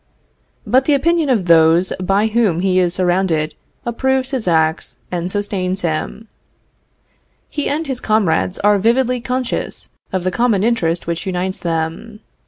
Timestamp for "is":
2.79-2.91